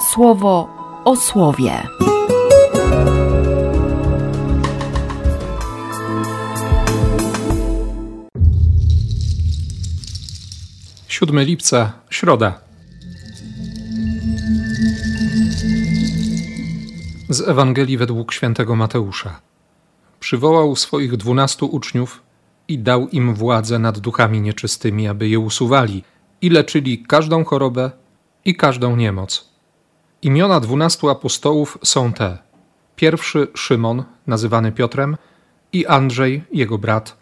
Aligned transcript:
słowo 0.00 0.68
o 1.04 1.16
słowie. 1.16 1.82
7 11.08 11.40
lipca, 11.40 11.92
środa. 12.10 12.60
Z 17.28 17.48
Ewangelii 17.48 17.96
według 17.96 18.32
świętego 18.32 18.76
Mateusza. 18.76 19.40
Przywołał 20.20 20.76
swoich 20.76 21.16
dwunastu 21.16 21.66
uczniów 21.66 22.22
i 22.68 22.78
dał 22.78 23.08
im 23.08 23.34
władzę 23.34 23.78
nad 23.78 23.98
duchami 23.98 24.40
nieczystymi, 24.40 25.08
aby 25.08 25.28
je 25.28 25.38
usuwali 25.38 26.04
i 26.42 26.50
leczyli 26.50 27.02
każdą 27.02 27.44
chorobę 27.44 27.90
i 28.44 28.54
każdą 28.54 28.96
niemoc. 28.96 29.47
Imiona 30.22 30.60
dwunastu 30.60 31.10
apostołów 31.10 31.78
są 31.84 32.12
te: 32.12 32.38
pierwszy 32.96 33.48
Szymon, 33.54 34.04
nazywany 34.26 34.72
Piotrem, 34.72 35.16
i 35.72 35.86
Andrzej, 35.86 36.44
jego 36.52 36.78
brat, 36.78 37.16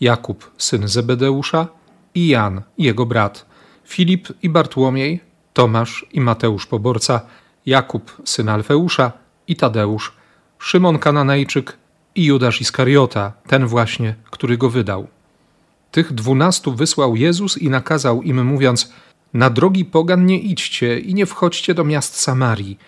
Jakub, 0.00 0.50
syn 0.58 0.88
Zebedeusza, 0.88 1.68
i 2.14 2.28
Jan, 2.28 2.62
jego 2.78 3.06
brat, 3.06 3.46
Filip 3.84 4.28
i 4.42 4.48
Bartłomiej, 4.50 5.20
Tomasz 5.52 6.06
i 6.12 6.20
Mateusz 6.20 6.66
Poborca, 6.66 7.20
Jakub, 7.66 8.22
syn 8.24 8.48
Alfeusza 8.48 9.12
i 9.48 9.56
Tadeusz, 9.56 10.12
Szymon 10.58 10.98
Kananejczyk 10.98 11.76
i 12.14 12.24
Judasz 12.24 12.60
Iskariota, 12.60 13.32
ten 13.46 13.66
właśnie, 13.66 14.14
który 14.30 14.58
go 14.58 14.70
wydał. 14.70 15.06
Tych 15.90 16.12
dwunastu 16.12 16.74
wysłał 16.74 17.16
Jezus 17.16 17.58
i 17.58 17.70
nakazał 17.70 18.22
im, 18.22 18.46
mówiąc: 18.46 18.92
Na 19.34 19.50
drogi 19.50 19.84
pogan 19.84 20.26
nie 20.26 20.38
idźcie 20.38 20.98
i 20.98 21.14
nie 21.14 21.26
wchodźcie 21.26 21.74
do 21.74 21.84
miast 21.84 22.16
Samarii, 22.16 22.78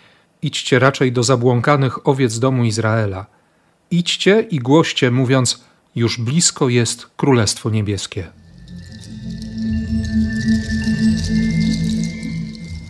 idźcie 0.42 0.78
raczej 0.78 1.12
do 1.12 1.22
zabłąkanych 1.22 2.08
owiec 2.08 2.38
domu 2.38 2.64
Izraela. 2.64 3.26
Idźcie 3.90 4.40
i 4.50 4.58
głoście, 4.58 5.10
mówiąc: 5.10 5.64
Już 5.94 6.20
blisko 6.20 6.68
jest 6.68 7.06
Królestwo 7.16 7.70
Niebieskie. 7.70 8.26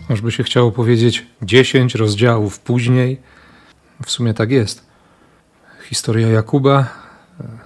Ażby 0.09 0.31
się 0.31 0.43
chciało 0.43 0.71
powiedzieć 0.71 1.25
dziesięć 1.41 1.95
rozdziałów 1.95 2.59
później. 2.59 3.17
W 4.05 4.11
sumie 4.11 4.33
tak 4.33 4.51
jest. 4.51 4.85
Historia 5.89 6.27
Jakuba, 6.27 6.87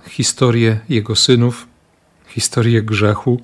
historię 0.09 0.79
jego 0.89 1.15
synów, 1.15 1.67
historię 2.27 2.83
grzechu, 2.83 3.41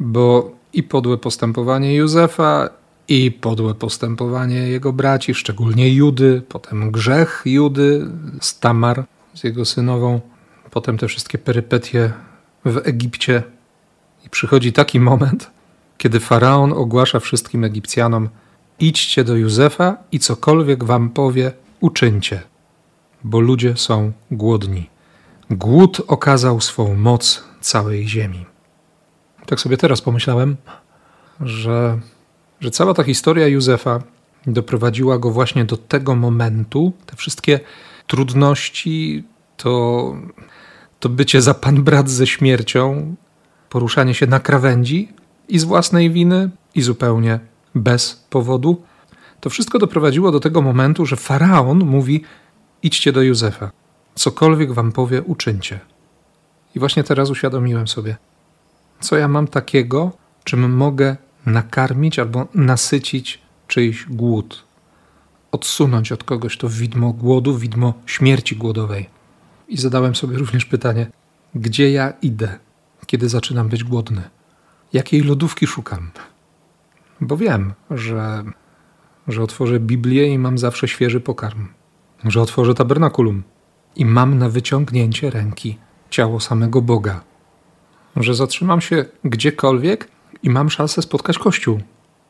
bo 0.00 0.57
i 0.72 0.82
podłe 0.82 1.18
postępowanie 1.18 1.94
Józefa, 1.94 2.68
i 3.08 3.30
podłe 3.30 3.74
postępowanie 3.74 4.56
jego 4.56 4.92
braci, 4.92 5.34
szczególnie 5.34 5.94
Judy, 5.94 6.42
potem 6.48 6.90
grzech 6.90 7.42
Judy 7.46 8.06
z 8.40 8.58
Tamar, 8.58 9.04
z 9.34 9.44
jego 9.44 9.64
synową, 9.64 10.20
potem 10.70 10.98
te 10.98 11.08
wszystkie 11.08 11.38
perypetie 11.38 12.12
w 12.64 12.76
Egipcie. 12.84 13.42
I 14.26 14.30
przychodzi 14.30 14.72
taki 14.72 15.00
moment, 15.00 15.50
kiedy 15.98 16.20
faraon 16.20 16.72
ogłasza 16.72 17.20
wszystkim 17.20 17.64
Egipcjanom: 17.64 18.28
Idźcie 18.80 19.24
do 19.24 19.36
Józefa 19.36 19.96
i 20.12 20.18
cokolwiek 20.18 20.84
wam 20.84 21.10
powie, 21.10 21.52
uczyńcie, 21.80 22.42
bo 23.24 23.40
ludzie 23.40 23.76
są 23.76 24.12
głodni. 24.30 24.90
Głód 25.50 26.00
okazał 26.06 26.60
swą 26.60 26.94
moc 26.94 27.44
całej 27.60 28.08
ziemi. 28.08 28.46
Tak 29.48 29.60
sobie 29.60 29.76
teraz 29.76 30.00
pomyślałem, 30.00 30.56
że, 31.40 31.98
że 32.60 32.70
cała 32.70 32.94
ta 32.94 33.02
historia 33.02 33.46
Józefa 33.46 34.02
doprowadziła 34.46 35.18
go 35.18 35.30
właśnie 35.30 35.64
do 35.64 35.76
tego 35.76 36.16
momentu, 36.16 36.92
te 37.06 37.16
wszystkie 37.16 37.60
trudności, 38.06 39.24
to, 39.56 40.14
to 41.00 41.08
bycie 41.08 41.42
za 41.42 41.54
pan 41.54 41.82
brat 41.82 42.10
ze 42.10 42.26
śmiercią, 42.26 43.14
poruszanie 43.68 44.14
się 44.14 44.26
na 44.26 44.40
krawędzi, 44.40 45.08
i 45.48 45.58
z 45.58 45.64
własnej 45.64 46.10
winy, 46.10 46.50
i 46.74 46.82
zupełnie 46.82 47.40
bez 47.74 48.26
powodu. 48.30 48.82
To 49.40 49.50
wszystko 49.50 49.78
doprowadziło 49.78 50.32
do 50.32 50.40
tego 50.40 50.62
momentu, 50.62 51.06
że 51.06 51.16
faraon 51.16 51.78
mówi: 51.78 52.22
idźcie 52.82 53.12
do 53.12 53.22
Józefa, 53.22 53.70
cokolwiek 54.14 54.72
wam 54.72 54.92
powie, 54.92 55.22
uczyńcie. 55.22 55.80
I 56.74 56.78
właśnie 56.78 57.04
teraz 57.04 57.30
uświadomiłem 57.30 57.88
sobie, 57.88 58.16
co 59.00 59.16
ja 59.16 59.28
mam 59.28 59.48
takiego, 59.48 60.12
czym 60.44 60.76
mogę 60.76 61.16
nakarmić 61.46 62.18
albo 62.18 62.46
nasycić 62.54 63.42
czyjś 63.66 64.06
głód, 64.06 64.64
odsunąć 65.52 66.12
od 66.12 66.24
kogoś 66.24 66.56
to 66.58 66.68
widmo 66.68 67.12
głodu, 67.12 67.58
widmo 67.58 67.94
śmierci 68.06 68.56
głodowej. 68.56 69.08
I 69.68 69.76
zadałem 69.76 70.14
sobie 70.14 70.38
również 70.38 70.64
pytanie, 70.64 71.10
gdzie 71.54 71.90
ja 71.90 72.12
idę, 72.22 72.58
kiedy 73.06 73.28
zaczynam 73.28 73.68
być 73.68 73.84
głodny 73.84 74.22
jakiej 74.92 75.22
lodówki 75.22 75.66
szukam. 75.66 76.10
Bo 77.20 77.36
wiem, 77.36 77.72
że, 77.90 78.44
że 79.28 79.42
otworzę 79.42 79.80
Biblię 79.80 80.26
i 80.26 80.38
mam 80.38 80.58
zawsze 80.58 80.88
świeży 80.88 81.20
pokarm. 81.20 81.68
Że 82.24 82.40
otworzę 82.40 82.74
tabernakulum 82.74 83.42
i 83.96 84.04
mam 84.04 84.38
na 84.38 84.48
wyciągnięcie 84.48 85.30
ręki 85.30 85.78
ciało 86.10 86.40
samego 86.40 86.82
Boga. 86.82 87.20
Że 88.16 88.34
zatrzymam 88.34 88.80
się 88.80 89.04
gdziekolwiek 89.24 90.08
i 90.42 90.50
mam 90.50 90.70
szansę 90.70 91.02
spotkać 91.02 91.38
Kościół, 91.38 91.80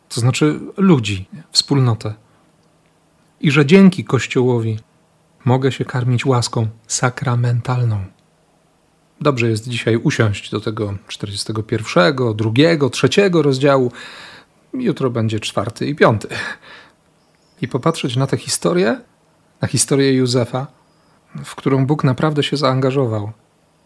to 0.09 0.21
znaczy 0.21 0.61
ludzi, 0.77 1.29
wspólnotę. 1.53 2.15
I 3.41 3.51
że 3.51 3.67
dzięki 3.67 4.05
Kościołowi 4.05 4.79
mogę 5.45 5.73
się 5.73 5.85
karmić 5.85 6.27
łaską 6.27 6.67
sakramentalną. 6.87 8.05
Dobrze 9.21 9.49
jest 9.49 9.69
dzisiaj 9.69 9.97
usiąść 9.97 10.51
do 10.51 10.61
tego 10.61 10.95
41, 11.09 12.37
drugiego, 12.37 12.91
trzeciego 12.91 13.43
rozdziału. 13.43 13.93
Jutro 14.75 15.11
będzie 15.11 15.41
czwarty 15.41 15.87
i 15.87 15.95
piąty. 15.95 16.29
I 17.63 17.69
popatrzeć 17.69 18.17
na 18.17 18.27
tę 18.27 18.37
historię, 18.37 19.01
na 19.61 19.69
historię 19.69 20.13
Józefa, 20.15 20.67
w 21.45 21.55
którą 21.55 21.87
Bóg 21.87 22.05
naprawdę 22.05 22.43
się 22.43 22.57
zaangażował. 22.57 23.33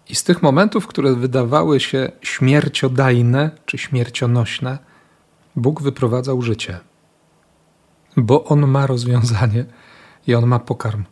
I 0.08 0.14
z 0.14 0.24
tych 0.24 0.42
momentów, 0.42 0.86
które 0.86 1.14
wydawały 1.14 1.80
się 1.80 2.12
śmierciodajne 2.22 3.50
czy 3.66 3.78
śmiercionośne, 3.78 4.78
Bóg 5.56 5.82
wyprowadzał 5.82 6.42
życie. 6.42 6.80
Bo 8.16 8.44
On 8.44 8.66
ma 8.66 8.86
rozwiązanie 8.86 9.64
i 10.26 10.34
On 10.34 10.46
ma 10.46 10.58
pokarm, 10.58 11.04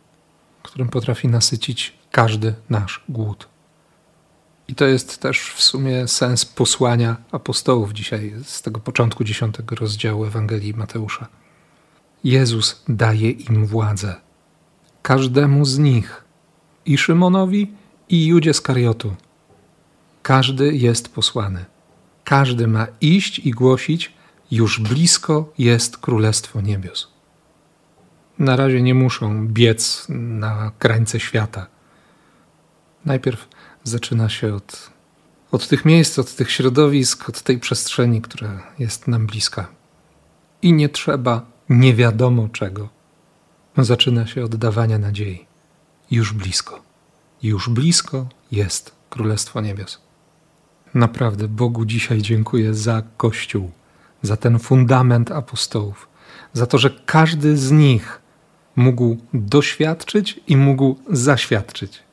którym 0.63 0.89
potrafi 0.89 1.27
nasycić 1.27 1.97
każdy 2.11 2.53
nasz 2.69 3.03
głód. 3.09 3.47
I 4.67 4.75
to 4.75 4.85
jest 4.85 5.21
też 5.21 5.39
w 5.39 5.63
sumie 5.63 6.07
sens 6.07 6.45
posłania 6.45 7.15
apostołów 7.31 7.93
dzisiaj, 7.93 8.33
z 8.43 8.61
tego 8.61 8.79
początku 8.79 9.23
dziesiątego 9.23 9.75
rozdziału 9.75 10.25
Ewangelii 10.25 10.73
Mateusza. 10.73 11.27
Jezus 12.23 12.83
daje 12.87 13.31
im 13.31 13.65
władzę. 13.65 14.15
Każdemu 15.01 15.65
z 15.65 15.77
nich, 15.79 16.23
i 16.85 16.97
Szymonowi, 16.97 17.73
i 18.11 18.25
Judzie 18.25 18.53
Skariotu. 18.53 19.15
Każdy 20.21 20.73
jest 20.73 21.13
posłany. 21.13 21.65
Każdy 22.23 22.67
ma 22.67 22.87
iść 23.01 23.39
i 23.39 23.51
głosić, 23.51 24.13
już 24.51 24.79
blisko 24.79 25.53
jest 25.57 25.97
Królestwo 25.97 26.61
Niebios. 26.61 27.07
Na 28.39 28.55
razie 28.55 28.81
nie 28.81 28.95
muszą 28.95 29.47
biec 29.47 30.05
na 30.09 30.71
krańce 30.79 31.19
świata. 31.19 31.67
Najpierw 33.05 33.47
zaczyna 33.83 34.29
się 34.29 34.55
od, 34.55 34.89
od 35.51 35.67
tych 35.67 35.85
miejsc, 35.85 36.19
od 36.19 36.35
tych 36.35 36.51
środowisk, 36.51 37.29
od 37.29 37.41
tej 37.41 37.59
przestrzeni, 37.59 38.21
która 38.21 38.63
jest 38.79 39.07
nam 39.07 39.27
bliska. 39.27 39.67
I 40.61 40.73
nie 40.73 40.89
trzeba 40.89 41.45
nie 41.69 41.95
wiadomo 41.95 42.49
czego. 42.49 42.89
Zaczyna 43.77 44.27
się 44.27 44.43
od 44.43 44.55
dawania 44.55 44.97
nadziei. 44.97 45.45
Już 46.11 46.33
blisko. 46.33 46.90
Już 47.43 47.69
blisko 47.69 48.27
jest 48.51 48.91
Królestwo 49.09 49.61
Niebios. 49.61 50.01
Naprawdę 50.93 51.47
Bogu 51.47 51.85
dzisiaj 51.85 52.21
dziękuję 52.21 52.73
za 52.73 53.03
Kościół, 53.17 53.71
za 54.21 54.37
ten 54.37 54.59
fundament 54.59 55.31
apostołów, 55.31 56.07
za 56.53 56.65
to, 56.65 56.77
że 56.77 56.89
każdy 57.05 57.57
z 57.57 57.71
nich 57.71 58.21
mógł 58.75 59.17
doświadczyć 59.33 60.39
i 60.47 60.57
mógł 60.57 60.95
zaświadczyć 61.09 62.03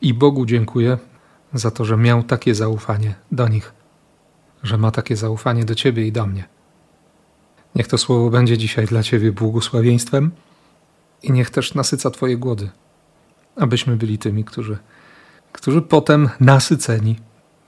i 0.00 0.14
Bogu 0.14 0.46
dziękuję 0.46 0.98
za 1.54 1.70
to, 1.70 1.84
że 1.84 1.96
miał 1.96 2.22
takie 2.22 2.54
zaufanie 2.54 3.14
do 3.32 3.48
nich, 3.48 3.72
że 4.62 4.78
ma 4.78 4.90
takie 4.90 5.16
zaufanie 5.16 5.64
do 5.64 5.74
Ciebie 5.74 6.06
i 6.06 6.12
do 6.12 6.26
mnie. 6.26 6.44
Niech 7.74 7.88
to 7.88 7.98
słowo 7.98 8.30
będzie 8.30 8.58
dzisiaj 8.58 8.86
dla 8.86 9.02
Ciebie 9.02 9.32
błogosławieństwem 9.32 10.30
i 11.22 11.32
niech 11.32 11.50
też 11.50 11.74
nasyca 11.74 12.10
Twoje 12.10 12.36
głody, 12.36 12.70
abyśmy 13.56 13.96
byli 13.96 14.18
tymi, 14.18 14.44
którzy, 14.44 14.78
którzy 15.52 15.82
potem 15.82 16.28
nasyceni 16.40 17.16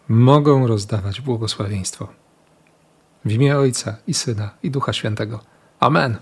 mogą 0.09 0.67
rozdawać 0.67 1.21
błogosławieństwo. 1.21 2.09
W 3.25 3.33
imię 3.33 3.59
Ojca 3.59 3.97
i 4.07 4.15
Syna 4.15 4.51
i 4.63 4.71
Ducha 4.71 4.93
Świętego. 4.93 5.41
Amen. 5.81 6.17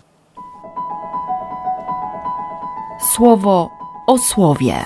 Słowo 3.15 3.71
o 4.07 4.19
słowie. 4.19 4.85